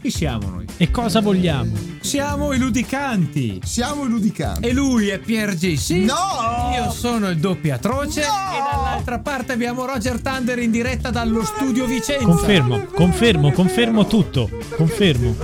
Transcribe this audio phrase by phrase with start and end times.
[0.00, 0.64] Chi siamo noi?
[0.78, 1.72] E cosa vogliamo?
[2.00, 3.60] Siamo i ludicanti.
[3.62, 4.66] Siamo i ludicanti.
[4.66, 5.90] E lui è Pier GC.
[6.06, 6.72] No!
[6.74, 8.22] Io sono il doppio atroce.
[8.22, 8.26] No!
[8.26, 12.24] E dall'altra parte abbiamo Roger Thunder in diretta dallo studio Vicenza.
[12.24, 14.48] Confermo, confermo, confermo tutto.
[14.74, 15.36] Confermo.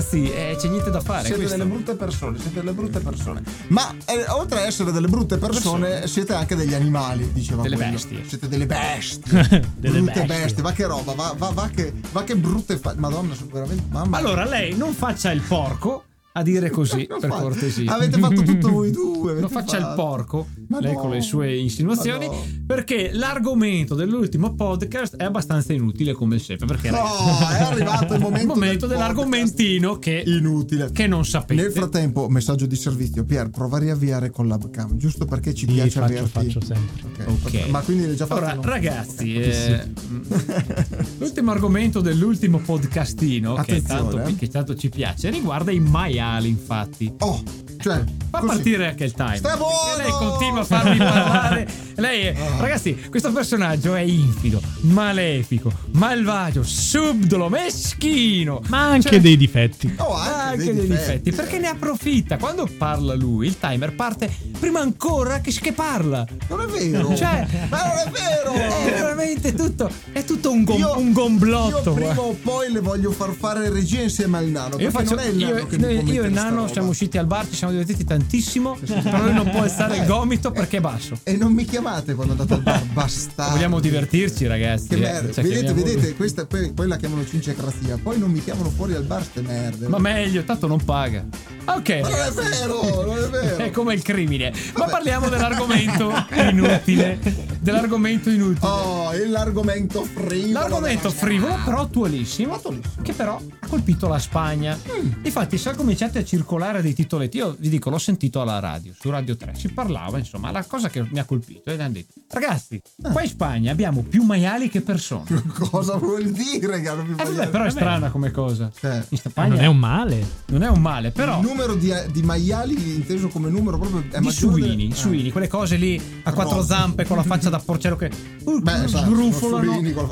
[0.00, 1.24] Ragazzi, eh, c'è niente da fare.
[1.26, 1.56] Siete questo.
[1.58, 3.42] delle brutte persone, siete delle brutte persone.
[3.68, 7.90] Ma eh, oltre a essere delle brutte persone, siete anche degli animali, diceva Delle quello.
[7.92, 8.24] bestie.
[8.26, 9.40] Siete delle bestie.
[9.76, 10.42] Delle brutte bestie.
[10.44, 10.62] bestie.
[10.62, 13.82] Va che roba, va, va, va che, va che brutte fa- Madonna, veramente.
[13.90, 14.16] Mamma.
[14.16, 17.92] Allora, lei non faccia il porco a dire così, per fa- cortesia.
[17.92, 19.34] Avete fatto tutto voi due.
[19.34, 20.02] Non faccia il fatto.
[20.02, 21.00] porco, Ma lei no.
[21.00, 22.44] con le sue insinuazioni, no.
[22.64, 26.66] perché l'argomento dell'ultimo podcast è abbastanza inutile come sempre.
[26.66, 30.90] Perché No, ragazzi, è arrivato il momento, il momento del dell'argomentino che, Inutile.
[30.92, 31.62] che non sapete.
[31.62, 33.24] Nel frattempo, messaggio di servizio.
[33.24, 36.30] Pier, prova a riavviare con l'abcam, giusto perché ci Sì, piace faccio, averti.
[36.30, 37.24] faccio sempre.
[37.24, 37.44] Ok.
[37.44, 37.68] Ok.
[37.68, 38.40] Ma quindi l'hai già fatto?
[38.42, 38.62] Ora, no?
[38.62, 39.82] ragazzi, eh,
[41.18, 44.34] l'ultimo argomento dell'ultimo podcastino, che Attenzione, tanto, eh.
[44.36, 47.12] che tanto ci piace, riguarda i maiali, infatti.
[47.18, 47.42] Oh,
[47.80, 48.02] cioè.
[48.30, 48.54] Fa così.
[48.54, 49.36] partire anche il time.
[49.38, 49.94] Sta buono!
[49.98, 51.68] E lei continua a farmi parlare.
[51.96, 58.60] Lei è, ragazzi, questo personaggio è infido, malefico, malvagio, subdolo, meschino.
[58.68, 59.94] Ma anche Cioè, dei difetti.
[59.98, 61.32] Oh, ha anche dei difetti.
[61.32, 62.36] Perché ne approfitta.
[62.38, 66.24] Quando parla lui, il timer parte prima ancora che, che parla.
[66.48, 67.14] Non è vero.
[67.16, 68.52] Cioè, ma non è vero.
[68.52, 69.90] È veramente tutto.
[70.12, 71.90] È tutto un, gom- Io- un gomblotto.
[71.90, 72.30] Io prima guarda.
[72.30, 74.76] o poi le voglio far fare regia insieme al nano.
[74.78, 76.68] Io, perché faccio, non è il nano io, che noi- io e il nano roba.
[76.72, 78.76] siamo usciti al bar, ci siamo divertiti tantissimo.
[78.84, 81.18] Però lui non può alzare il gomito perché è basso.
[81.22, 83.54] E non mi chiamate quando andate al bar, bastardo.
[83.54, 84.88] Vogliamo divertirci, ragazzi.
[84.88, 85.00] Che eh.
[85.00, 85.32] merda.
[85.32, 87.98] Cioè, vedete, chiamiamo- vedete, questa poi, poi la chiamano cinciacrazia.
[88.02, 89.88] Poi non mi chiamano fuori al bar ste merde.
[89.88, 91.24] Ma meglio, tanto non paga.
[91.64, 92.00] Ok.
[92.00, 93.56] Ma non è vero, non è vero.
[93.56, 94.52] È come il crimine.
[94.76, 97.18] Ma parliamo dell'argomento inutile.
[97.60, 98.66] Dell'argomento inutile.
[98.66, 100.52] Oh, e l'argomento frivolo.
[100.52, 102.58] L'argomento frivolo, però attualissimo,
[103.02, 104.74] che però ha colpito la Spagna.
[104.76, 105.24] Mm.
[105.24, 107.36] Infatti, sono cominciati a circolare dei titoletti.
[107.36, 109.54] Io vi dico, l'ho sentito alla radio, su Radio 3.
[109.56, 111.70] Si parlava, insomma, la cosa che mi ha colpito.
[111.70, 115.42] E hanno detto, ragazzi, qua in Spagna abbiamo più maiali che persone.
[115.70, 116.80] Cosa vuol dire?
[116.80, 118.70] Che hanno più Eh, vabbè, però è strana come cosa.
[118.74, 120.26] Cioè, In Ma Spagna non è un male.
[120.46, 121.40] non è un male, però.
[121.40, 125.48] Il numero di, di maiali inteso come numero proprio è di suini, del- suini, quelle
[125.48, 128.10] cose lì a quattro zampe con la faccia da porcello che
[128.44, 129.10] uh, Beh, esatto,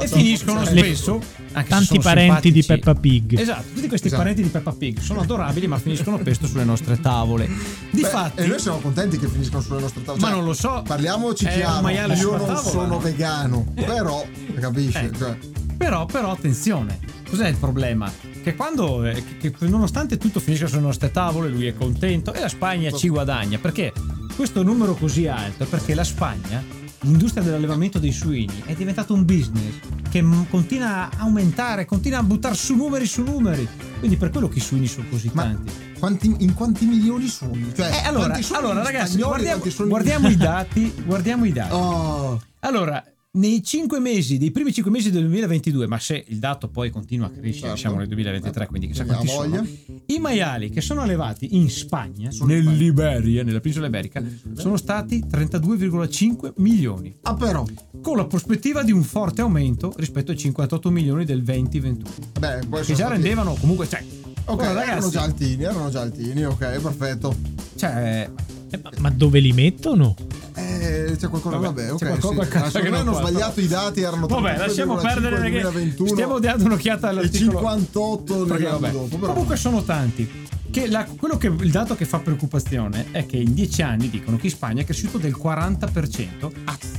[0.01, 0.79] e finiscono porcello.
[0.81, 1.23] spesso
[1.53, 2.63] anche Tanti parenti di.
[2.65, 3.39] Peppa Pig.
[3.39, 4.23] Esatto, tutti questi Esatto.
[4.23, 7.47] parenti di Peppa Pig sono adorabili, ma finiscono spesso sulle nostre tavole.
[7.47, 7.55] Beh,
[7.91, 10.21] Difatti, e noi siamo contenti che finiscano sulle nostre tavole.
[10.21, 10.83] Ma Cioè, non lo so.
[10.87, 12.13] Parliamoci È un chiaro.
[12.13, 12.57] Io non tavola.
[12.61, 14.25] sono vegano, però
[14.61, 14.99] capisci?
[14.99, 15.11] Eh.
[15.17, 15.37] Cioè,
[15.77, 16.99] però, però, attenzione,
[17.29, 18.11] cos'è il problema?
[18.43, 22.41] Che quando, eh, che, che nonostante tutto finisca sulle nostre tavole, lui è contento e
[22.41, 23.59] la Spagna ci guadagna.
[23.59, 23.93] Perché
[24.37, 25.65] questo numero così alto?
[25.67, 26.63] Perché la Spagna,
[27.01, 29.75] l'industria dell'allevamento dei suini, è diventato un business
[30.11, 33.69] che continua a aumentare, continua a buttare su numeri su numeri.
[33.99, 35.73] Quindi per quello che i suini sono così ma tanti.
[35.99, 37.53] quanti- in quanti milioni sono?
[37.75, 40.95] Cioè, Eh, allora, allora ragazzi, spagnoli, guardiamo, guardiamo i dati.
[41.05, 41.73] Guardiamo i dati.
[41.75, 46.69] Oh, Allora, nei 5 mesi, dei primi 5 mesi del 2022, ma se il dato
[46.69, 47.77] poi continua a crescere, Certo.
[47.77, 49.49] siamo nel 2023, quindi chissà quanti sono.
[49.49, 49.65] voglia.
[50.07, 54.23] I maiali che sono allevati in Spagna, Sono nell'Iberia, nella penisola iberica,
[54.55, 57.65] sono stati 32,5 milioni, ah, però.
[58.01, 62.11] con la prospettiva di un forte aumento rispetto ai 58 milioni del 2021,
[62.41, 64.03] Beh, poi che sono già stati- rendevano comunque, cioè,
[64.47, 67.37] Ok, ora, erano ragazzi, già altini, erano già altini, ok, perfetto.
[67.77, 68.31] cioè,
[68.71, 70.15] Eh, ma- Ma dove li mettono?
[70.59, 71.99] Eh, c'è qualcosa, Vabbè, vabbè, ok.
[71.99, 72.35] qualcosa- sì.
[72.35, 75.61] qualcosa Ah, secondo me non hanno sbagliato i dati, erano Vabbè, lasciamo 32,5 perdere perché
[75.61, 79.17] 2021 stiamo dando un'occhiata e all'articolo 58 Perché, vabbè, dopo.
[79.17, 79.33] Però.
[79.33, 80.47] Comunque sono tanti.
[80.71, 84.37] Che la- quello che, il dato che fa preoccupazione è che in 10 anni dicono
[84.37, 86.51] che in Spagna è cresciuto del 40%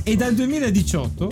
[0.02, 1.30] e dal 2018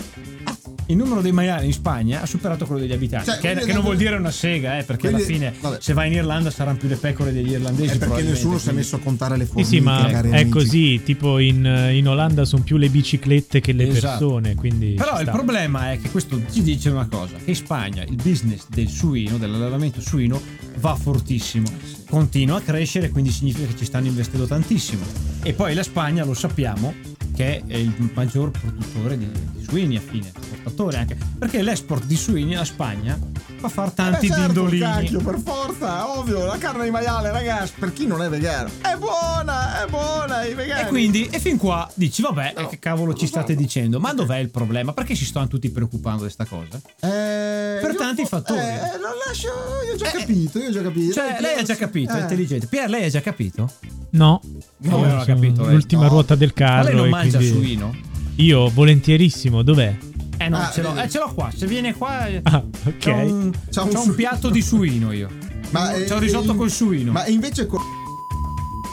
[0.89, 3.27] il numero dei maiali in Spagna ha superato quello degli abitanti.
[3.29, 5.77] Cioè, che, quindi che non vuol dire una sega, eh, perché alla Quindi, fine vabbè.
[5.79, 7.93] se vai in Irlanda saranno più le pecore degli irlandesi.
[7.93, 10.29] È perché nessuno si è quindi- messo a contare le Sì, formiche, sì, ma cari
[10.29, 10.49] è amici.
[10.49, 11.01] così.
[11.03, 14.17] Tipo in, in Olanda sono più le biciclette che le Esatto.
[14.17, 14.55] persone.
[14.55, 18.15] Quindi Però il problema è che questo ci dice una cosa, che in Spagna il
[18.15, 20.41] business del suino, dell'allevamento suino,
[20.79, 21.67] va fortissimo,
[22.09, 25.03] continua a crescere, quindi significa che ci stanno investendo tantissimo.
[25.43, 26.93] E poi la Spagna, lo sappiamo,
[27.39, 32.17] che è il maggior produttore di, di suini a fine, esportatore anche, perché l'export di
[32.17, 33.17] suini alla Spagna
[33.55, 34.81] fa far tanti Eh, certo, dindolini.
[34.81, 38.69] cacchio, per forza, ovvio, la carne di maiale, ragazzi, per chi non è vegano.
[38.81, 40.81] È buona, è buona, i vegani.
[40.81, 42.67] E quindi, e fin qua dici, vabbè, No.
[42.67, 44.01] che cavolo ci state dicendo?
[44.01, 44.91] Ma dov'è il problema?
[44.91, 46.77] Perché si stanno tutti preoccupando di questa cosa?
[46.99, 48.59] Eh, Per tanti fattori.
[48.59, 49.47] Eh, lo lascio,
[49.87, 51.13] io ho già Eh, capito, io ho già capito.
[51.13, 52.21] Cioè, lei ha già capito, è Eh.
[52.21, 52.67] intelligente.
[52.67, 53.71] Pier, lei ha già capito?
[54.11, 54.41] No,
[54.81, 55.73] No, non ho capito, eh.
[55.73, 56.09] L'ultima No.
[56.09, 56.83] ruota del Ma carro.
[56.87, 57.95] lei non e mangia quindi- suino?
[58.35, 59.95] Io volentierissimo, dov'è?
[60.37, 61.51] Eh no, Ah, ce, l'ho, eh, ce l'ho qua.
[61.53, 62.97] Se viene qua, eh, Ah, ok.
[62.97, 65.27] c'ho un, C'ha un c'ho un piatto di suino io.
[65.71, 67.11] Ma c'ho eh, risotto in- col suino.
[67.11, 67.81] Ma invece con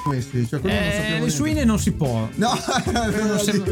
[0.07, 1.31] questi, cioè eh, sapevo le niente.
[1.31, 2.29] suine non si può.
[2.35, 2.51] No,
[2.93, 3.63] Non si-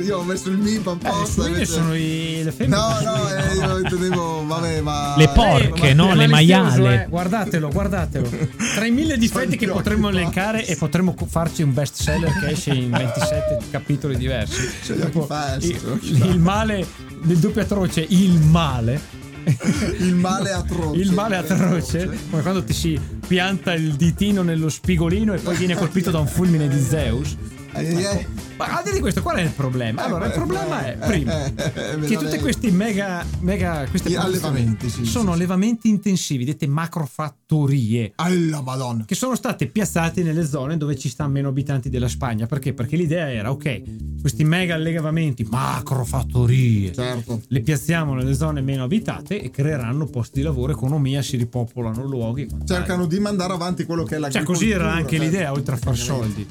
[0.04, 1.26] io ho messo il mip Eh, le apposta.
[1.42, 2.76] suine invece- sono i, le femmine.
[2.76, 6.06] No, no, eh, io intendevo, vabbè, ma Le porche, Eh, no?
[6.08, 7.04] ma- Le malizioso, maiale.
[7.04, 7.08] eh.
[7.08, 8.28] Guardatelo, guardatelo.
[8.74, 12.70] Tra i mille difetti che potremmo elencare e potremmo farci un best seller che esce
[12.70, 14.60] in 27 capitoli diversi.
[14.92, 16.86] Occhi Tipo, il, il male
[17.22, 19.22] del doppio atroce, il male.
[19.98, 21.00] il male atroce.
[21.00, 25.74] Il male atroce, come quando ti si pianta il ditino nello spigolino e poi viene
[25.74, 27.36] colpito da un fulmine di Zeus.
[27.72, 28.26] Ai, ai, ai.
[28.56, 30.04] Ma al di di questo, qual è il problema?
[30.04, 34.88] Allora, il problema è, prima, Eh, eh, eh, che tutti questi mega, mega queste allevamenti,
[34.88, 35.32] sì, sono sì, sì.
[35.34, 39.04] allevamenti intensivi, dette macrofattorie Alla madonna.
[39.06, 42.46] che sono state piazzate nelle zone dove ci stanno meno abitanti della Spagna.
[42.46, 42.72] Perché?
[42.74, 43.82] Perché l'idea era, ok,
[44.20, 47.40] questi mega allevamenti, macrofattorie, Certo.
[47.48, 52.46] le piazziamo nelle zone meno abitate e creeranno posti di lavoro, economia, si ripopolano luoghi.
[52.64, 54.58] Cercano di mandare avanti quello che è Cioè, l'agricoltura.
[54.58, 55.24] così era anche certo.
[55.24, 56.46] l'idea, oltre a far soldi.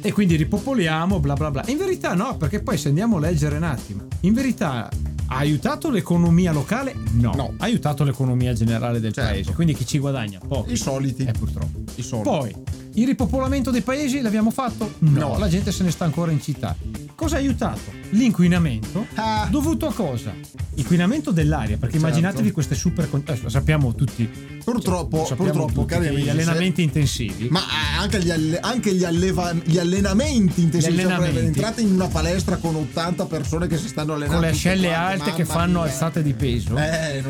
[0.00, 1.64] E quindi ripopoliamo, bla bla bla.
[1.66, 4.88] In verità no, perché poi se andiamo a leggere un attimo, in verità
[5.30, 6.94] ha aiutato l'economia locale?
[7.12, 7.32] No.
[7.34, 7.54] No.
[7.58, 9.30] Ha aiutato l'economia generale del Certo.
[9.30, 9.52] paese.
[9.52, 10.38] Quindi chi ci guadagna?
[10.46, 10.72] Pochi.
[10.72, 11.24] I soliti.
[11.24, 11.80] Eh, purtroppo.
[11.96, 12.28] I soliti.
[12.28, 12.54] Poi,
[12.94, 14.94] il ripopolamento dei paesi l'abbiamo fatto?
[15.00, 15.38] No, No.
[15.38, 16.74] la gente se ne sta ancora in città.
[17.18, 17.80] Cosa ha aiutato?
[18.10, 19.04] L'inquinamento.
[19.14, 19.48] Ah.
[19.50, 20.32] Dovuto a cosa?
[20.74, 22.06] Inquinamento dell'aria, perché Certo.
[22.06, 23.10] immaginatevi queste super...
[23.10, 24.30] con- eh, lo sappiamo tutti.
[24.62, 27.48] Purtroppo, lo sappiamo purtroppo, tutti, cari amici, gli se- allenamenti intensivi.
[27.50, 30.94] Ma eh, anche gli, alle- anche gli, alleva- gli allenamenti intensivi.
[30.94, 31.46] Gli Cioè, allenamenti.
[31.46, 34.34] entrate in una palestra con 80 persone che si stanno allenando.
[34.38, 35.90] con le ascelle quante, alte che fanno mia.
[35.90, 36.76] alzate di peso.
[36.78, 36.82] Eh,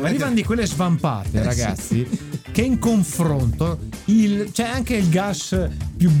[0.03, 2.07] Arrivano che- di quelle svampate, Eh, ragazzi,
[2.51, 5.57] che in confronto il- c'è anche il gas
[5.97, 6.11] più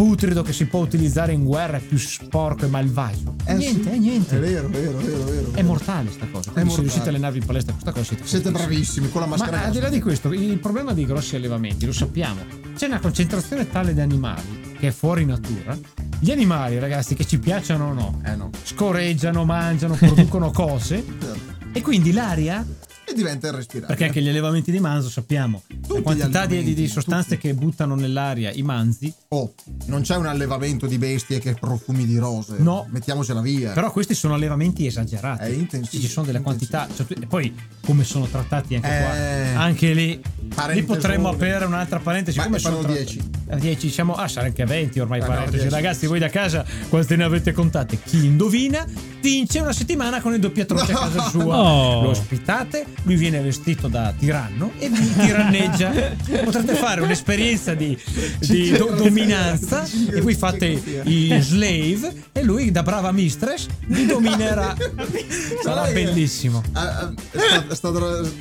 [0.00, 3.34] putrido che si può utilizzare in guerra, è più sporco e malvagio.
[3.44, 3.96] Eh, niente, sì.
[3.96, 4.36] è niente.
[4.36, 5.52] È vero, vero, vero, vero.
[5.52, 6.52] È mortale sta cosa.
[6.52, 6.80] Quindi se mortale.
[6.80, 9.58] riuscite a allenarvi in palestra questa cosa siete, Siete bravissimi con la maschera.
[9.58, 12.40] Ma al di là di questo, il problema dei grossi allevamenti, lo sappiamo,
[12.74, 15.78] c'è una concentrazione tale di animali che è fuori natura.
[16.18, 18.48] Gli animali, ragazzi, che ci piacciono o no, Eh no.
[18.62, 21.38] scorreggiano, mangiano, producono cose Certo.
[21.72, 22.64] e quindi l'aria
[23.10, 23.88] E diventa irrespirabile.
[23.88, 27.48] perché anche gli allevamenti di manzo sappiamo la gli quantità di, di- sostanze tutti.
[27.48, 29.52] che buttano nell'aria i manzi Oh,
[29.86, 32.56] non c'è un allevamento di bestie che profumi di rose.
[32.58, 32.86] No.
[32.90, 33.72] Mettiamocela via.
[33.72, 37.52] però questi sono allevamenti esagerati È intensivo, ci sono delle quantità cioè, poi
[37.84, 39.52] come sono trattati anche Eh.
[39.52, 40.20] qua anche lì
[40.72, 43.20] lì potremmo aprire un'altra parentesi Ma come sono sono tra- 10.
[43.50, 45.74] Eh, 10 diciamo ah sarà anche 20 ormai Ah, no, parentesi 10.
[45.74, 48.84] ragazzi voi da casa quante ne avete contate chi indovina
[49.20, 52.02] vince una settimana con il doppiatroce a casa sua Oh.
[52.02, 55.90] lo ospitate lui viene vestito da tiranno e vi tiranneggia
[56.44, 57.96] potrete fare un'esperienza di,
[58.38, 60.66] di do- dominanza e voi fate
[61.04, 64.76] i slave e lui da brava mistress vi dominerà
[65.62, 67.12] sarà bellissimo Ah, ah,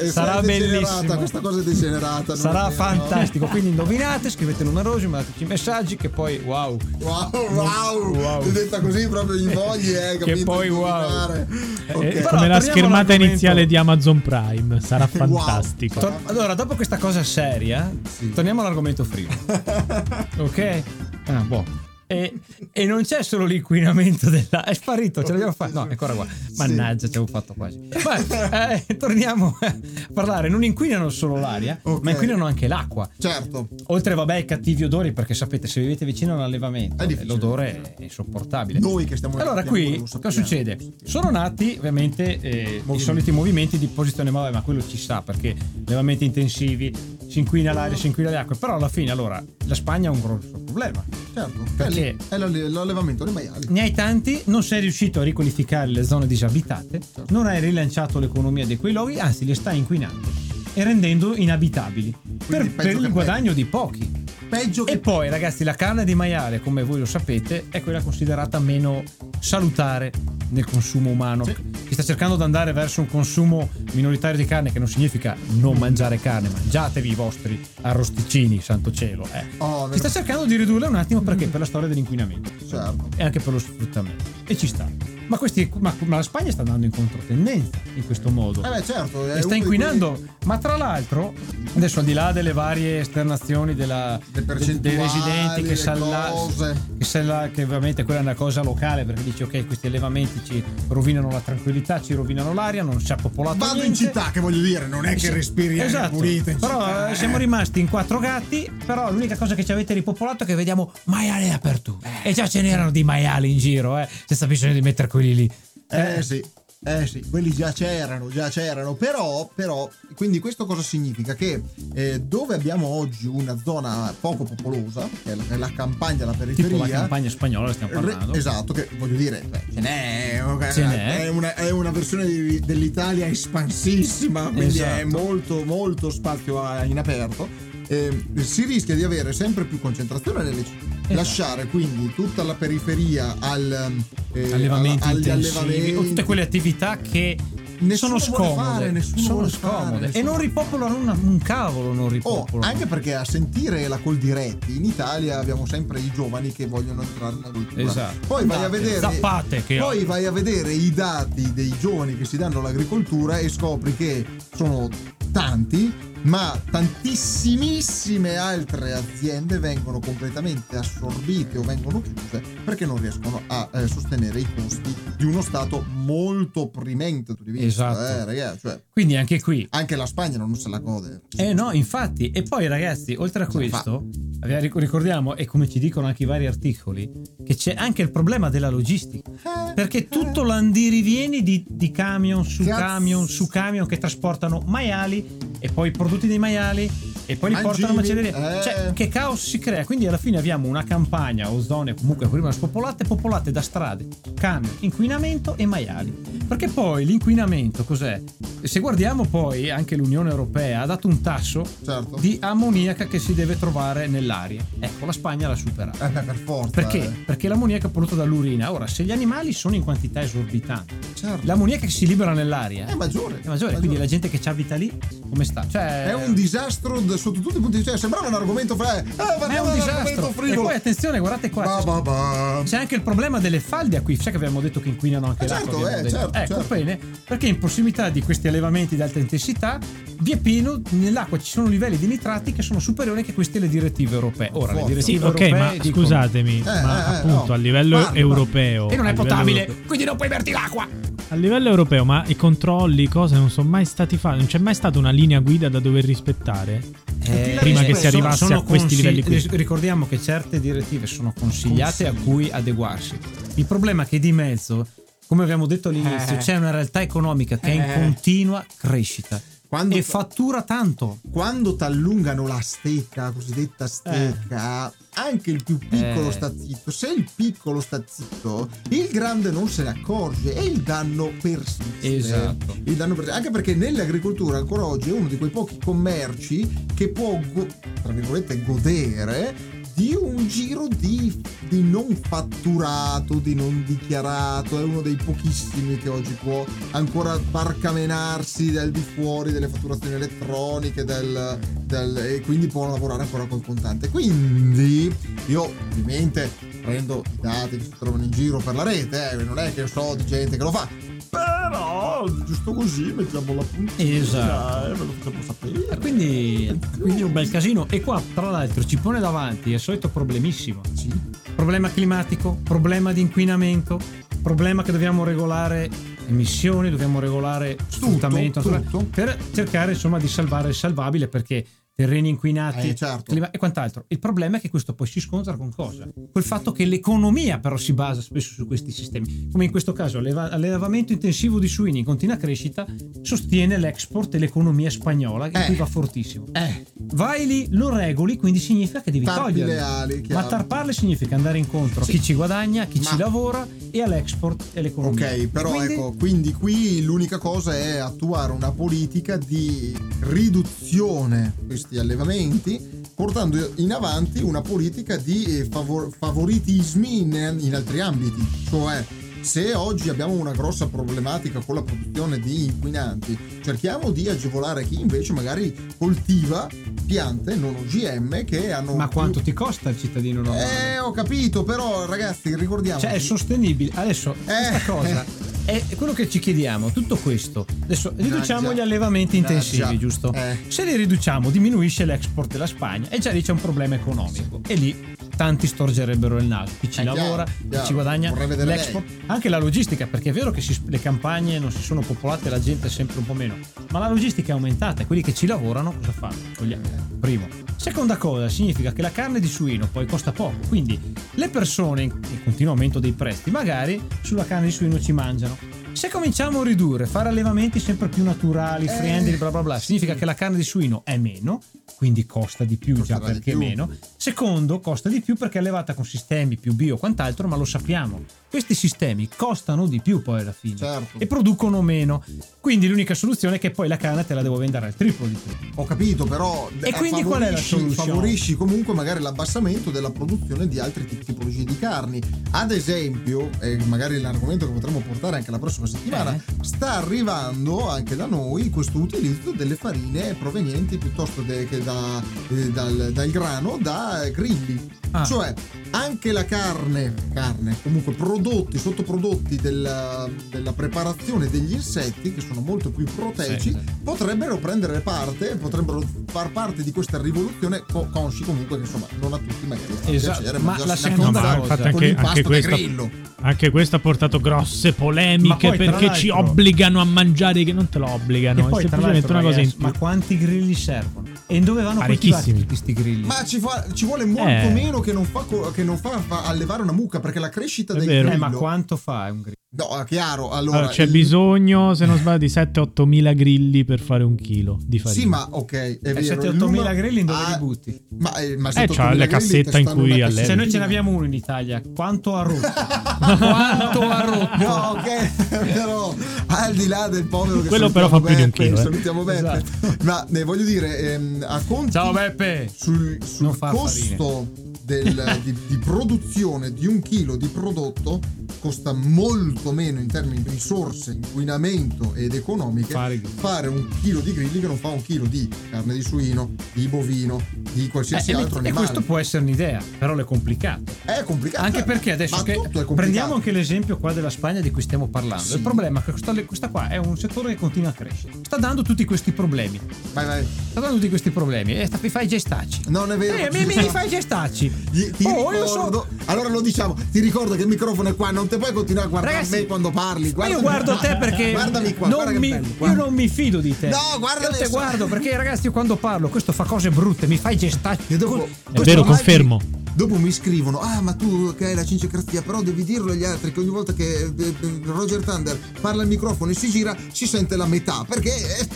[0.10, 1.16] Sarà bellissimo.
[1.18, 1.99] Questa cosa degenerata.
[2.00, 8.42] Non sarà fantastico quindi indovinate scrivete numerosi mandateci messaggi che poi wow Wow, wow, Wow.
[8.44, 10.26] È detta così proprio gli vogli, eh, capito?
[10.26, 11.32] Che poi wow.
[11.34, 12.08] Eh, Ok.
[12.12, 14.80] però- Come la schermata iniziale di Amazon Prime.
[14.82, 15.28] Sarà Wow.
[15.38, 16.00] fantastico.
[16.00, 18.32] Tor- allora, dopo questa cosa seria, Sì.
[18.32, 19.38] torniamo all'argomento frivolo.
[20.38, 20.84] ok?
[21.28, 21.64] Ah, boh.
[22.12, 22.34] E,
[22.72, 24.64] e non c'è solo l'inquinamento della.
[24.64, 25.74] È sparito, ce l'abbiamo fatto.
[25.76, 26.26] No, è ancora qua.
[26.58, 27.88] Mannaggia, ci avevo fatto quasi.
[28.04, 29.76] Ma eh, torniamo a
[30.12, 30.50] parlare.
[30.50, 32.02] Non inquinano solo l'aria, Ok.
[32.04, 33.08] ma inquinano anche l'acqua.
[33.16, 33.68] Certo.
[33.88, 37.32] Oltre, vabbè, ai cattivi odori, perché sapete, se vivete vicino a un allevamento, È difficile.
[37.32, 38.80] l'odore è insopportabile.
[38.80, 40.80] Noi che stiamo Allora, qui cosa succede?
[41.04, 45.22] Sono nati ovviamente eh, i soliti movimenti di posizione, ma, vabbè, ma quello ci sa
[45.22, 46.92] perché allevamenti intensivi,
[47.30, 48.56] si inquina l'aria, si inquina le acque.
[48.58, 51.04] Però alla fine, allora, la Spagna ha un grosso problema.
[51.34, 51.64] Certo.
[51.78, 51.94] Perché?
[51.94, 53.68] È lì, È l'alle- l'allevamento dei maiali.
[53.70, 57.26] Ne hai tanti, non sei riuscito a riqualificare le zone disabitate, Certo.
[57.30, 60.28] non hai rilanciato l'economia di quei luoghi, anzi le stai inquinando
[60.74, 62.16] e rendendo inabitabili
[62.48, 64.18] per, peggio per che il guadagno di pochi.
[64.50, 68.02] Peggio che E poi, ragazzi, la carne di maiale, come voi lo sapete, è quella
[68.02, 69.04] considerata meno
[69.40, 70.12] salutare
[70.50, 71.44] nel consumo umano.
[71.46, 75.78] Si sta cercando di andare verso un consumo minoritario di carne, che non significa non
[75.78, 79.28] mangiare carne, mangiatevi i vostri arrosticini, santo cielo.
[79.34, 79.46] Eh.
[79.58, 81.48] Oh, si sta cercando di ridurla un attimo perché?
[81.48, 83.10] Per la storia dell'inquinamento Certo.
[83.16, 84.24] e anche per lo sfruttamento.
[84.46, 85.19] E ci sta.
[85.30, 88.64] Ma, questi, ma, ma la Spagna sta andando in controtendenza in questo modo.
[88.64, 89.32] Eh beh, certo.
[89.34, 91.34] E sta inquinando, quelli- ma tra l'altro,
[91.76, 94.44] adesso al di là delle varie esternazioni della, de-
[94.80, 96.76] dei residenti che, le sa là- cose.
[96.98, 100.42] che sa là- che ovviamente quella è una cosa locale perché dici ok questi allevamenti
[100.44, 103.98] ci rovinano la tranquillità, ci rovinano l'aria, non si è popolato Vado in niente.
[104.00, 106.16] città, che voglio dire, non è che respiri Esatto.
[106.16, 107.16] pulita in però città, eh, eh.
[107.16, 108.68] siamo rimasti in quattro gatti.
[108.84, 112.08] Però l'unica cosa che ci avete ripopolato è che vediamo maiali dappertutto.
[112.24, 115.52] E già ce n'erano di maiali in giro, eh, senza bisogno di mettere quelli lì.
[115.90, 116.44] Eh sì.
[116.82, 121.36] Eh sì, quelli già c'erano, già c'erano, però, però quindi questo cosa significa?
[121.36, 121.62] Che
[121.94, 126.32] eh, dove abbiamo oggi una zona poco popolosa, che è la, è la campagna, la
[126.32, 126.70] periferia...
[126.72, 128.32] Tipo la campagna spagnola stiamo parlando.
[128.32, 131.24] Re, esatto, che voglio dire, beh, ce n'è, Ce n'è.
[131.24, 135.08] È, una, è una versione di- dell'Italia espansissima, quindi è Esatto.
[135.18, 137.46] molto, molto spazio in aperto.
[137.90, 140.99] Eh, si rischia di avere sempre più concentrazione nelle città.
[141.10, 141.14] Esatto.
[141.14, 143.92] Lasciare quindi tutta la periferia al,
[144.34, 145.94] eh, allevamenti alla- agli allevamenti.
[145.96, 147.36] o tutte quelle attività che
[147.82, 151.38] Nessuno sono scomode, fare, nessuno sono vuole fare, scomode e nessuno- non ripopolano una- un
[151.40, 152.72] cavolo, non Oh, ripopolano.
[152.72, 157.36] anche perché a sentire la Coldiretti in Italia abbiamo sempre i giovani che vogliono entrare
[157.36, 157.82] nella cultura.
[157.82, 158.28] Esatto.
[158.28, 162.26] Poi vai a vedere zappate che Poi vai a vedere i dati dei giovani che
[162.26, 164.26] si danno all'agricoltura e scopri che
[164.56, 164.90] sono
[165.32, 165.92] tanti,
[166.24, 173.88] ma tantissimissime altre aziende vengono completamente assorbite o vengono chiuse perché non riescono a eh,
[173.88, 178.00] sostenere i costi di uno stato molto opprimente tu di vista, Esatto.
[178.22, 181.22] eh, ragazzi, cioè, Quindi anche qui anche la Spagna non se la gode.
[181.38, 184.08] Eh no, infatti, e poi ragazzi, oltre a questo,
[184.42, 187.10] ric- ricordiamo, e come ci dicono anche i vari articoli,
[187.46, 189.30] che c'è anche il problema della logistica.
[189.32, 192.80] Eh, Perché tutto l'andirivieni di, di camion su Cazzo.
[192.82, 196.90] camion su camion che trasportano maiali e poi i prodotti dei maiali
[197.26, 198.60] e poi li Mangimi, portano a macelleria.
[198.60, 198.64] eh.
[198.64, 199.86] Cioè, che caos si crea?
[199.86, 204.76] Quindi alla fine abbiamo una campagna o zone comunque prima spopolate, popolate da strade, camion,
[204.80, 206.10] inquinamento e maiali.
[206.48, 208.20] Perché poi l'inquinamento cos'è?
[208.62, 212.18] Se guardiamo poi anche l'Unione Europea ha dato un tasso Certo.
[212.20, 214.64] di ammoniaca che si deve trovare nell'aria.
[214.80, 216.04] Ecco, la Spagna l'ha superato.
[216.04, 216.70] Eh per forza.
[216.72, 217.04] Perché?
[217.06, 217.10] eh.
[217.26, 218.72] Perché l'ammoniaca è prodotto dall'urina.
[218.72, 221.46] Ora, se gli animali sono in quantità esorbitanti, Certo.
[221.46, 223.40] l'ammoniaca che si libera nell'aria È maggiore.
[223.42, 223.78] è maggiore.
[223.78, 224.92] Quindi la gente che ci abita lì,
[225.30, 225.66] come sta?
[225.68, 227.98] Cioè, È un disastro sotto tutti i punti di vista.
[227.98, 228.98] Sembrava un argomento fra.
[229.00, 230.34] Eh, ma è un disastro.
[230.46, 231.64] E poi attenzione, guardate qua.
[231.64, 232.62] Ba, c'è- ba, ba.
[232.66, 235.48] C'è anche il problema delle falde qui, sai che abbiamo detto che inquinano anche Eh,
[235.48, 235.80] l'acqua.
[235.90, 236.74] certo, eh, certo, ecco, certo.
[236.76, 239.80] bene, perché in prossimità di questi allevamenti di alta intensità,
[240.22, 244.16] via pieno, nell'acqua ci sono livelli di nitrati che sono superiori che queste le direttive
[244.16, 244.50] europee.
[244.54, 244.88] Ora, le Forza.
[244.94, 247.54] direttive Sì, ok, europee ma dicono- scusatemi, Eh, ma eh, appunto no.
[247.54, 248.90] a livello Parla, europeo.
[248.90, 250.88] E non è potabile, europeo- quindi non puoi berti l'acqua.
[251.32, 254.38] A livello europeo, ma i controlli, cose non sono mai stati fatti.
[254.38, 256.82] Non c'è mai stata una linea guida da dover rispettare.
[257.24, 259.58] Eh, Prima che si sono- arrivasse sono a questi consigli- livelli qui.
[259.58, 263.16] Ricordiamo che certe direttive sono consigliate a cui adeguarsi.
[263.56, 264.88] Il problema è che di mezzo,
[265.30, 266.38] come abbiamo detto all'inizio, Eh.
[266.38, 267.94] c'è una realtà economica che è in Eh.
[267.94, 271.20] continua crescita Quando- e fattura tanto.
[271.32, 276.32] Quando t'allungano la stecca, la cosiddetta stecca, anche il più piccolo Eh.
[276.32, 276.90] sta zitto.
[276.90, 281.84] Se il piccolo sta zitto, il grande non se ne accorge e il danno persiste.
[282.16, 282.76] Esatto.
[282.86, 283.38] Il danno persiste.
[283.38, 287.68] Anche perché nell'agricoltura ancora oggi è uno di quei pochi commerci che può, go-
[288.02, 295.02] tra virgolette, godere di un giro di, di non fatturato, di non dichiarato, è uno
[295.02, 302.18] dei pochissimi che oggi può ancora barcamenarsi dal di fuori delle fatturazioni elettroniche del, del-
[302.18, 304.08] e quindi può lavorare ancora col contante.
[304.08, 305.14] Quindi
[305.48, 306.50] io ovviamente
[306.82, 309.86] prendo i dati che si trovano in giro per la rete, eh, non è che
[309.86, 311.59] so di gente che lo fa.
[311.70, 314.86] Però giusto così mettiamo la puntina Esatto.
[314.88, 315.88] e ve lo facciamo sapere.
[315.90, 317.86] E Quindi, quindi è un bel casino.
[317.90, 320.82] E qua, tra l'altro, ci pone davanti il solito problemissimo.
[320.94, 321.10] Sì.
[321.56, 324.00] Problema climatico, problema di inquinamento,
[324.42, 325.90] problema che dobbiamo regolare
[326.28, 329.06] emissioni, dobbiamo regolare sfruttamento tutto.
[329.10, 331.66] per cercare insomma di salvare il salvabile perché
[332.00, 333.24] terreni inquinati Eh, certo.
[333.34, 334.06] clima- e quant'altro.
[334.08, 336.08] Il problema è che questo poi si scontra con cosa?
[336.32, 339.50] Col fatto che l'economia però si basa spesso su questi sistemi.
[339.52, 342.86] Come in questo caso l'alleva- l'allevamento intensivo di suini in continua crescita
[343.22, 345.66] sostiene l'export e l'economia spagnola che Eh.
[345.66, 346.46] qui va fortissimo.
[346.54, 349.78] Eh, Vai lì, lo regoli, quindi significa che devi Tarpi toglierli.
[349.78, 350.24] ali.
[350.30, 354.02] Ma tarparle significa andare incontro a chi ci guadagna, a chi Ma- ci lavora e
[354.02, 355.28] all'export e all'economia.
[355.32, 361.56] Ok, però Quindi- ecco, quindi qui l'unica cosa è attuare una politica di riduzione
[361.90, 368.48] questi allevamenti, portando in avanti una politica di eh, favor- favoritismi in, in altri ambiti.
[368.70, 369.04] Cioè,
[369.42, 375.00] se oggi abbiamo una grossa problematica con la produzione di inquinanti, cerchiamo di agevolare chi
[375.00, 376.68] invece magari coltiva
[377.06, 378.94] piante non OGM che hanno...
[378.96, 380.94] Ma più- quanto ti costa il cittadino normale?
[380.94, 383.00] Eh, ho capito, però ragazzi, ricordiamo...
[383.00, 383.92] Cioè è sostenibile.
[383.96, 385.49] Adesso questa Eh.
[385.70, 386.92] è quello che ci chiediamo.
[386.92, 387.66] Tutto questo.
[387.84, 390.34] Adesso riduciamo gli allevamenti intensivi, giusto?
[390.34, 390.58] Eh.
[390.68, 394.62] Se li riduciamo, diminuisce l'export della Spagna e già lì c'è un problema economico.
[394.68, 394.96] E lì
[395.40, 396.74] tanti storgerebbero il naso.
[396.82, 397.80] Chi ci chiaro, lavora, chiaro.
[397.80, 401.72] chi ci guadagna, l'export, anche la logistica, perché è vero che si- le campagne non
[401.72, 403.56] si sono popolate, la gente è sempre un po' meno,
[403.92, 406.36] ma la logistica è aumentata e quelli che ci lavorano cosa fanno?
[406.58, 406.84] Togliamo.
[407.22, 407.48] Primo.
[407.78, 411.00] Seconda cosa, significa che la carne di suino poi costa poco, quindi
[411.36, 415.58] le persone, in continuo aumento dei prezzi, magari sulla carne di suino ci mangiano.
[416.00, 420.16] Se cominciamo a ridurre, fare allevamenti sempre più naturali, Eh, friendly, bla bla bla, significa
[420.16, 421.62] che la carne di suino è meno,
[421.98, 423.60] quindi costa di più già Costerà di perché è più.
[423.68, 423.90] meno.
[424.16, 428.24] Secondo, costa di più perché è allevata con sistemi più bio quant'altro, ma lo sappiamo.
[428.50, 431.20] Questi sistemi costano di più poi alla fine Certo.
[431.20, 432.24] e producono meno.
[432.60, 435.36] Quindi l'unica soluzione è che poi la carne te la devo vendere al triplo di
[435.36, 435.70] più.
[435.76, 438.10] Ho capito, però E eh, quindi qual è la soluzione?
[438.10, 442.20] Favorisci comunque magari l'abbassamento della produzione di altre tip- tipologie di carni.
[442.52, 446.42] Ad esempio, e magari l'argomento che potremmo portare anche la prossima settimana, Eh.
[446.62, 453.12] sta arrivando anche da noi questo utilizzo delle farine provenienti piuttosto che da- eh, dal,
[453.14, 454.98] dal grano da grilli.
[455.12, 455.24] Ah.
[455.26, 455.54] Cioè,
[455.92, 462.90] anche la carne, carne, comunque prodotti, sottoprodotti della, della preparazione degli insetti, che sono molto
[462.90, 463.94] più proteici, Sì, sì.
[464.04, 469.34] potrebbero prendere parte, potrebbero far parte di questa rivoluzione, co- consci comunque che insomma non
[469.34, 473.10] a tutti magari fa Esatto, piacere ma la infatti con anche, anche questa, grillo.
[473.42, 478.00] anche questo ha portato grosse polemiche poi, perché ci obbligano a mangiare che non te
[478.00, 479.78] lo obbligano, è poi, tra semplicemente una cosa in più.
[479.86, 481.28] ma quanti grilli servono?
[481.52, 483.26] E dove vanno coltivati tutti questi grilli?
[483.26, 484.70] Ma ci, fa- ci vuole molto Eh.
[484.72, 485.44] meno che non, fa,
[485.74, 488.29] che non fa, fa allevare una mucca perché la crescita È del vero.
[488.34, 489.54] Eh, grillo ma quanto fa un grillo?
[489.72, 490.50] No, chiaro.
[490.50, 494.34] Allora, Allora, c'è il- bisogno, se non sbaglio, di 7-8 mila grilli per fare un
[494.36, 495.22] chilo di farina.
[495.22, 495.72] Sì, ma ok,
[496.02, 496.20] è vero.
[496.22, 498.02] 7-8 il numero- mila grilli in dove Ah, li butti?
[498.18, 500.48] Ma, eh, ma Eh, 7-8 c'ha la cassetta in cui allevi.
[500.48, 502.60] Se noi ce n'abbiamo uno in Italia, quanto ha rotto?
[503.38, 504.58] quanto ha rotto?
[504.58, 506.16] No, ok, però
[506.48, 508.82] al di là del povero che Quello però fa più di un chilo, eh.
[508.82, 509.40] Salutiamo Beppe.
[509.64, 509.96] Esatto.
[510.04, 512.72] Ma ne voglio dire, ehm, a conti Ciao Beppe!
[512.76, 514.48] sul, sul Non costo
[514.90, 518.20] del- di, di produzione di un chilo di prodotto
[518.60, 524.34] costa molto meno in termini di risorse, inquinamento ed economiche Fare fare un chilo di
[524.34, 527.42] grilli che non fa un chilo di carne di suino, di bovino,
[527.72, 528.86] di qualsiasi Eh, altro e animale.
[528.88, 530.92] questo può essere un'idea, però è complicato.
[531.18, 531.64] È complicato.
[531.66, 532.60] Anche perché adesso che
[532.96, 535.44] prendiamo anche l'esempio qua della Spagna di cui stiamo parlando.
[535.44, 535.56] Sì.
[535.56, 538.34] Il problema è che questa, questa qua è un settore che continua a crescere.
[538.44, 539.80] Sta dando tutti questi problemi.
[540.14, 540.48] Vai, vai.
[540.72, 541.76] Sta dando tutti questi problemi.
[541.80, 542.82] E sta, mi fai i gestacci.
[542.88, 543.38] Non è vero.
[543.38, 544.72] Eh, mi, mi, mi fai i gestacci.
[544.92, 548.16] Gli- Ti Oh, io ricordo, so- allora lo diciamo, ti ricordo che il microfono è
[548.16, 550.34] qua, non te puoi continuare a guardare Ragazzi, me quando parli.
[550.36, 551.08] Ma io guardami guardo qua.
[551.08, 553.88] te perché Guardami qua, non mi- bello, io non mi fido di te.
[553.90, 554.70] No, guarda Io te adesso.
[554.72, 558.18] guardo perché ragazzi io quando parlo questo fa cose brutte, mi fai gestacci.
[558.18, 559.60] Dopo, È vero, confermo.
[560.00, 563.52] Dopo mi scrivono: Ah, ma tu che hai la cincecrazia, però devi dirlo agli altri
[563.52, 567.28] che ogni volta che eh, eh, Roger Thunder parla al microfono e si gira, si
[567.28, 568.06] sente la metà.
[568.08, 568.32] Perché.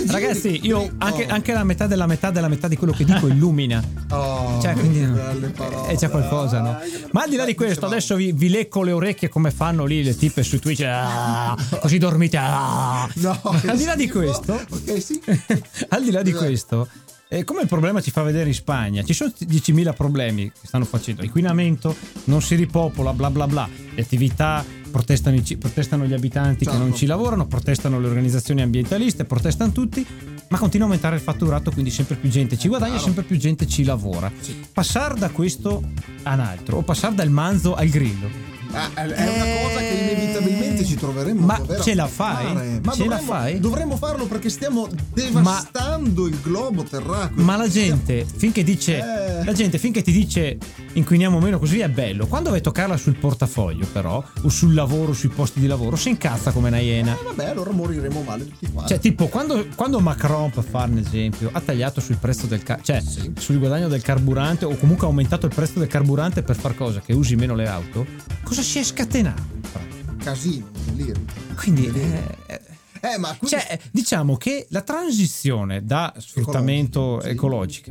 [0.07, 1.33] Ragazzi, io anche, Oh.
[1.33, 3.81] anche la metà della metà della metà di quello che dico illumina.
[4.13, 4.99] Oh, Cioè, quindi
[5.55, 5.93] parole.
[5.93, 6.77] Eh, c'è qualcosa, no?
[7.13, 10.03] Ma al di là di questo, adesso vi, vi lecco le orecchie come fanno lì
[10.03, 10.83] le tipe su Twitch.
[10.85, 12.37] ah, così dormite.
[12.39, 13.09] ah.
[13.15, 15.19] No, al di là di questo, Ok, sì.
[15.89, 16.87] al di là di questo,
[17.33, 20.85] eh, come il problema ci fa vedere in Spagna, ci sono 10.000 problemi che stanno
[20.85, 21.23] facendo.
[21.23, 23.67] Inquinamento, non si ripopola, bla bla bla.
[23.95, 26.77] Le attività, protestano, protestano gli abitanti che Certo.
[26.79, 30.05] non ci lavorano, protestano le organizzazioni ambientaliste, protestano tutti,
[30.49, 33.05] ma continua a aumentare il fatturato, quindi sempre più gente ci guadagna, chiaro.
[33.05, 34.31] sempre più gente ci lavora.
[34.71, 35.81] Passare da questo
[36.21, 38.51] a un altro, o passare dal manzo al grillo.
[38.75, 42.79] Ah, è una cosa che inevitabilmente ci troveremo Ma a ce la fai?
[42.83, 43.59] Ma Ce la dovremmo, fai?
[43.59, 47.43] Dovremmo farlo perché stiamo devastando il globo terracqueo.
[47.43, 49.43] Ma la gente, finché dice, Eh.
[49.45, 50.57] la gente finché ti dice
[50.93, 52.27] inquiniamo meno così è bello.
[52.27, 56.09] Quando vai a toccarla sul portafoglio, però, o sul lavoro, sui posti di lavoro, si
[56.09, 57.13] incazza come una iena.
[57.13, 58.89] Eh, vabbè, allora moriremo male tutti quanti.
[58.91, 62.79] Cioè, tipo, quando, quando Macron, per fare un esempio, ha tagliato sul prezzo del ca-
[62.81, 63.01] cioè
[63.37, 67.01] sul guadagno del carburante, o comunque ha aumentato il prezzo del carburante per far cosa?
[67.01, 68.05] Che usi meno le auto,
[68.43, 69.41] cosa si è scatenato?
[70.23, 71.15] Casino, delirio.
[71.55, 72.37] Quindi, Delirio.
[72.47, 72.61] eh,
[73.05, 77.29] Eh, ma quindi- Cioè, diciamo che la transizione da sfruttamento Ecologico, sì.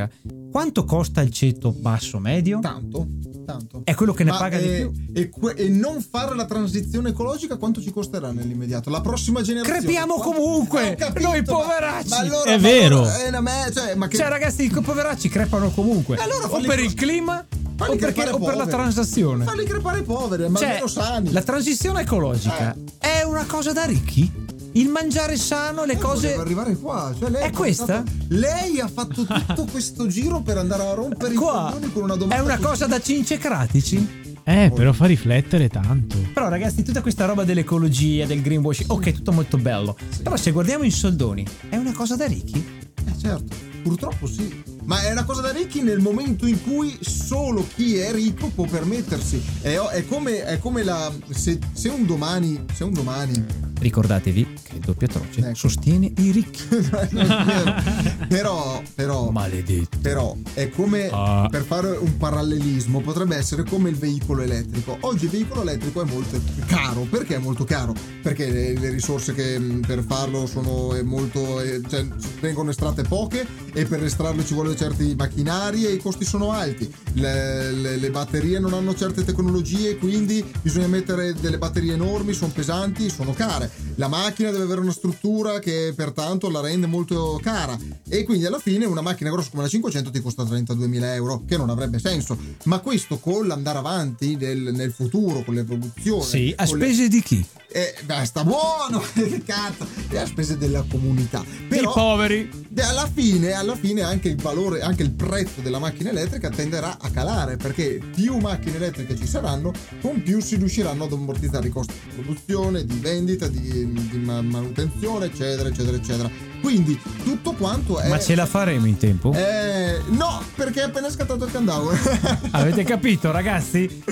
[0.00, 0.10] ecologica,
[0.50, 2.60] quanto costa il ceto basso medio?
[2.60, 3.06] tanto,
[3.44, 3.82] tanto.
[3.84, 4.92] È quello che ne Ma, paga eh, di più.
[5.12, 8.88] E, que- e non fare la transizione ecologica quanto ci costerà nell'immediato?
[8.88, 9.80] La prossima generazione.
[9.80, 12.08] Crepiamo Quanto- comunque, capito, noi ma- poveracci.
[12.08, 12.98] Ma allora, È ma vero.
[13.00, 16.16] allora, eh, me, cioè, ma che Cioè, ragazzi, i poveracci crepano comunque.
[16.16, 17.44] Allora o per il clima
[17.84, 19.44] falli o, perché- o per la transazione.
[19.44, 21.32] Falli crepare poveri, ma Cioè, almeno sani.
[21.32, 23.18] la transizione ecologica Eh.
[23.20, 24.30] è una cosa da ricchi?
[24.74, 26.34] Il mangiare sano, le Eh, cose.
[26.34, 27.14] arrivare qua.
[27.18, 27.84] Cioè, lei È questa?
[28.02, 32.02] portato- lei ha fatto tutto questo giro per andare a rompere i Qua coglioni con
[32.04, 32.36] una domanda.
[32.36, 32.68] è una così.
[32.68, 34.20] cosa da cincecratici?
[34.44, 36.16] Eh, però fa riflettere tanto.
[36.32, 39.96] Però ragazzi, tutta questa roba dell'ecologia, del greenwashing, ok, tutto molto bello.
[40.22, 42.64] Però se guardiamo in soldoni, è una cosa da ricchi?
[43.04, 44.62] Eh, certo, purtroppo sì.
[44.84, 48.66] Ma è una cosa da ricchi nel momento in cui solo chi è ricco può
[48.66, 49.42] permettersi.
[49.60, 51.12] È, è come, è come la.
[51.30, 52.64] Se, se un domani.
[52.72, 53.44] Se un domani.
[53.78, 55.54] Ricordatevi che doppio atroce Ecco.
[55.54, 56.62] sostiene i ricchi.
[58.28, 59.98] però, però, Maledetto.
[60.00, 61.48] però è come Ah.
[61.50, 66.04] per fare un parallelismo potrebbe essere come il veicolo elettrico oggi il veicolo elettrico è
[66.04, 70.94] molto caro perché è molto caro perché le, le risorse che mh, per farlo sono
[70.94, 72.06] eh, molto eh, cioè,
[72.40, 76.90] vengono estratte poche e per estrarle ci vogliono certi macchinari e i costi sono alti
[77.14, 82.52] le, le- le batterie non hanno certe tecnologie quindi bisogna mettere delle batterie enormi sono
[82.52, 87.76] pesanti sono care la macchina deve avere una struttura che pertanto la rende molto cara
[88.08, 91.56] e quindi alla fine una macchina grossa come la 500 ti costa 32.000 euro che
[91.56, 96.66] non avrebbe senso ma questo con l'andare avanti nel, nel futuro con l'evoluzione Sì, a
[96.66, 97.44] con le- spese di chi?
[97.74, 102.66] eh, beh, sta buono che cazzo e a spese della comunità Dei però poveri.
[102.80, 107.10] Alla fine, alla fine anche il valore, anche il prezzo della macchina elettrica tenderà a
[107.10, 111.92] calare perché più macchine elettriche ci saranno, con più si riusciranno ad ammortizzare i costi
[111.92, 116.51] di produzione, di vendita, di, di ma- manutenzione, eccetera, eccetera, eccetera.
[116.62, 118.08] Quindi tutto quanto è.
[118.08, 119.32] Ma ce la faremo in tempo?
[119.34, 121.98] Eh, no, perché è appena scattato il countdown.
[122.52, 124.02] Avete capito, ragazzi?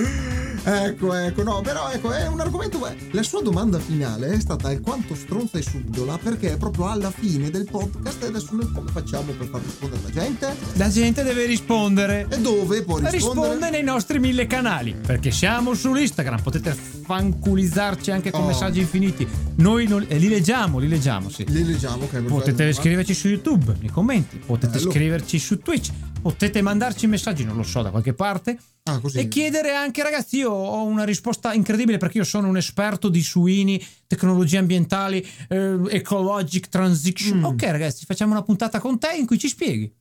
[0.63, 2.85] ecco, ecco, no, però ecco, è un argomento.
[2.87, 7.09] eh, La sua domanda finale è stata alquanto stronza e subdola perché è proprio alla
[7.09, 10.55] fine del podcast e adesso noi come facciamo per far rispondere la gente?
[10.73, 12.27] La gente deve rispondere.
[12.29, 13.11] E dove può rispondere?
[13.17, 16.41] Risponde nei nostri mille canali perché siamo su Instagram.
[16.41, 18.47] Potete fanculizzarci anche con Oh.
[18.47, 19.27] messaggi infiniti.
[19.55, 21.29] Noi non- eh, li leggiamo, li leggiamo.
[21.29, 21.45] Sì.
[21.47, 22.09] Li leggiamo, ok.
[22.09, 22.29] perfetto.
[22.41, 24.91] Potete scriverci su YouTube nei commenti, potete Bello.
[24.91, 28.57] scriverci su Twitch, potete mandarci messaggi, non lo so, da qualche parte.
[28.83, 28.99] Ah.
[29.13, 33.21] E chiedere anche, ragazzi, io ho una risposta incredibile perché io sono un esperto di
[33.21, 37.39] suini, tecnologie ambientali, eh, ecologic transition.
[37.39, 37.45] Mm.
[37.45, 39.93] Ok, ragazzi, facciamo una puntata con te in cui ci spieghi.